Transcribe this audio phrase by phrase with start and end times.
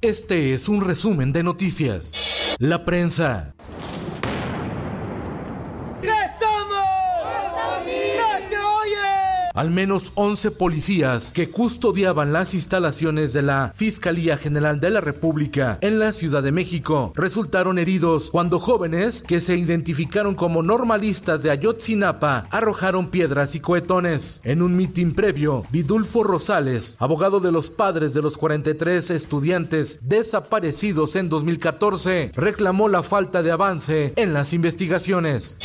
[0.00, 2.56] Este es un resumen de noticias.
[2.60, 3.56] La prensa.
[9.58, 15.78] Al menos 11 policías que custodiaban las instalaciones de la Fiscalía General de la República
[15.80, 21.50] en la Ciudad de México resultaron heridos cuando jóvenes que se identificaron como normalistas de
[21.50, 24.42] Ayotzinapa arrojaron piedras y cohetones.
[24.44, 31.16] En un mitin previo, Vidulfo Rosales, abogado de los padres de los 43 estudiantes desaparecidos
[31.16, 35.58] en 2014, reclamó la falta de avance en las investigaciones.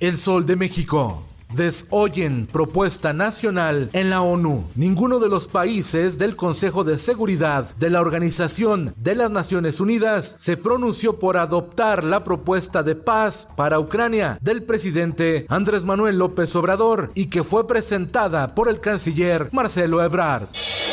[0.00, 4.64] El Sol de México desoyen propuesta nacional en la ONU.
[4.74, 10.36] Ninguno de los países del Consejo de Seguridad de la Organización de las Naciones Unidas
[10.38, 16.54] se pronunció por adoptar la propuesta de paz para Ucrania del presidente Andrés Manuel López
[16.56, 20.48] Obrador y que fue presentada por el canciller Marcelo Ebrard.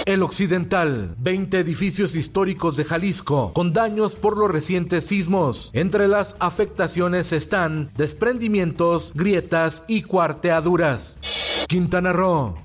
[0.05, 5.69] El Occidental, 20 edificios históricos de Jalisco con daños por los recientes sismos.
[5.73, 10.01] Entre las afectaciones están desprendimientos, grietas y
[11.67, 12.55] Quintana Roo.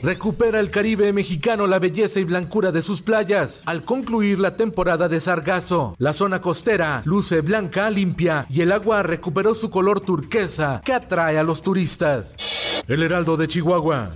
[0.00, 3.64] Recupera el Caribe mexicano la belleza y blancura de sus playas.
[3.66, 9.02] Al concluir la temporada de sargazo, la zona costera luce blanca, limpia y el agua
[9.02, 12.36] recuperó su color turquesa que atrae a los turistas.
[12.86, 14.10] El Heraldo de Chihuahua.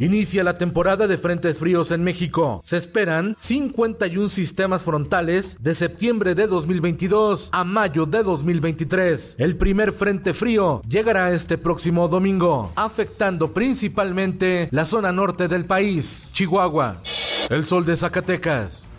[0.00, 2.62] Inicia la temporada de frentes fríos en México.
[2.64, 9.36] Se esperan 51 sistemas frontales de septiembre de 2022 a mayo de 2023.
[9.38, 16.30] El primer frente frío llegará este próximo domingo, afectando principalmente la zona norte del país,
[16.32, 17.02] Chihuahua.
[17.50, 18.89] El sol de Zacatecas.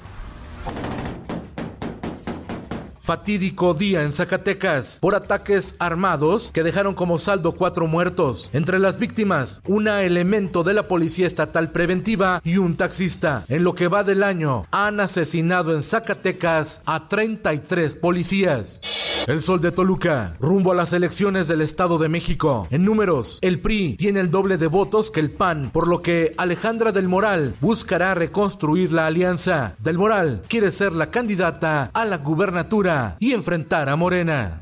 [3.12, 8.50] Fatídico día en Zacatecas por ataques armados que dejaron como saldo cuatro muertos.
[8.54, 13.44] Entre las víctimas, una elemento de la Policía Estatal Preventiva y un taxista.
[13.50, 18.82] En lo que va del año, han asesinado en Zacatecas a 33 policías.
[19.28, 22.70] El Sol de Toluca, rumbo a las elecciones del Estado de México.
[22.72, 26.34] En números, el PRI tiene el doble de votos que el PAN, por lo que
[26.38, 29.76] Alejandra del Moral buscará reconstruir la alianza.
[29.80, 34.60] Del Moral quiere ser la candidata a la gubernatura y enfrentar a Morena.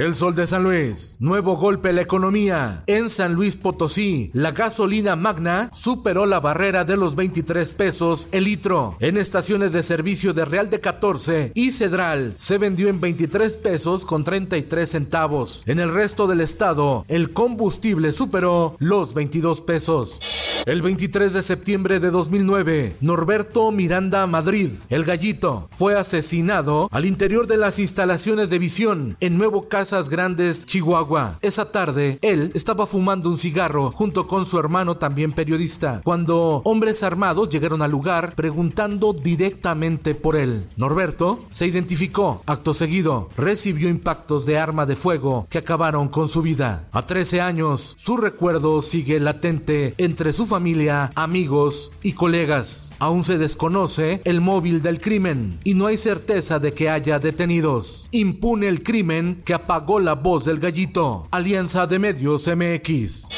[0.00, 1.16] El Sol de San Luis.
[1.18, 2.84] Nuevo golpe a la economía.
[2.86, 8.44] En San Luis Potosí, la gasolina magna superó la barrera de los 23 pesos el
[8.44, 8.96] litro.
[9.00, 14.06] En estaciones de servicio de Real de 14 y Cedral se vendió en 23 pesos
[14.06, 15.64] con 33 centavos.
[15.66, 20.18] En el resto del estado, el combustible superó los 22 pesos.
[20.64, 27.46] El 23 de septiembre de 2009, Norberto Miranda Madrid, el gallito, fue asesinado al interior
[27.46, 31.38] de las instalaciones de visión en Nuevo Grandes, Chihuahua.
[31.42, 37.02] Esa tarde, él estaba fumando un cigarro junto con su hermano también periodista, cuando hombres
[37.02, 40.66] armados llegaron al lugar preguntando directamente por él.
[40.76, 42.42] Norberto se identificó.
[42.46, 46.88] Acto seguido, recibió impactos de arma de fuego que acabaron con su vida.
[46.92, 52.94] A 13 años, su recuerdo sigue latente entre su familia, amigos y colegas.
[53.00, 58.08] Aún se desconoce el móvil del crimen y no hay certeza de que haya detenidos.
[58.12, 61.26] Impune el crimen que apagó la voz del gallito.
[61.30, 63.28] Alianza de Medios MX.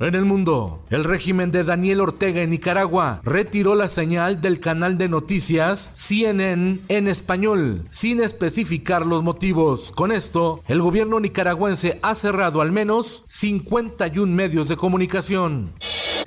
[0.00, 4.98] En el mundo, el régimen de Daniel Ortega en Nicaragua retiró la señal del canal
[4.98, 9.92] de noticias CNN en español, sin especificar los motivos.
[9.92, 15.72] Con esto, el gobierno nicaragüense ha cerrado al menos 51 medios de comunicación.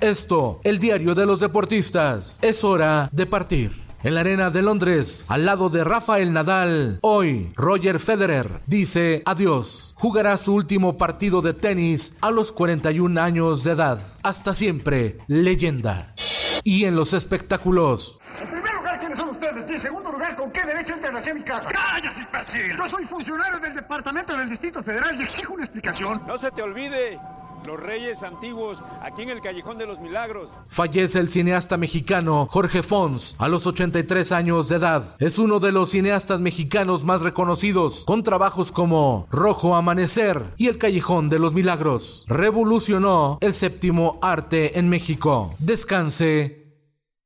[0.00, 2.38] Esto, el diario de los deportistas.
[2.40, 3.85] Es hora de partir.
[4.06, 9.96] En la arena de Londres, al lado de Rafael Nadal, hoy Roger Federer dice adiós.
[9.98, 13.98] Jugará su último partido de tenis a los 41 años de edad.
[14.22, 16.14] Hasta siempre, leyenda.
[16.62, 19.68] Y en los espectáculos, En primer lugar, ¿quiénes son ustedes?
[19.68, 21.68] Y en segundo lugar, ¿con qué derecho entran hacia mi casa?
[21.68, 22.76] ¡Cállate, imbécil!
[22.78, 26.22] Yo soy funcionario del Departamento del Distrito Federal y exijo una explicación.
[26.28, 27.18] No se te olvide
[27.64, 30.50] Los Reyes Antiguos, aquí en el Callejón de los Milagros.
[30.66, 35.04] Fallece el cineasta mexicano Jorge Fons a los 83 años de edad.
[35.18, 40.78] Es uno de los cineastas mexicanos más reconocidos, con trabajos como Rojo Amanecer y El
[40.78, 42.24] Callejón de los Milagros.
[42.28, 45.54] Revolucionó el séptimo arte en México.
[45.58, 46.66] Descanse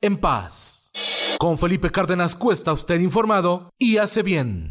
[0.00, 0.92] en paz.
[1.38, 4.70] Con Felipe Cárdenas Cuesta usted informado y hace bien.